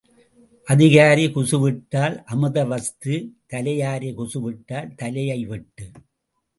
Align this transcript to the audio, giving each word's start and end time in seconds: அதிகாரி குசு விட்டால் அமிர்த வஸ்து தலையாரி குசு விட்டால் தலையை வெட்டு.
அதிகாரி 0.67 1.25
குசு 1.35 1.57
விட்டால் 1.61 2.15
அமிர்த 2.25 2.59
வஸ்து 2.71 3.13
தலையாரி 3.53 4.09
குசு 4.19 4.39
விட்டால் 4.41 4.93
தலையை 4.95 5.39
வெட்டு. 5.45 5.85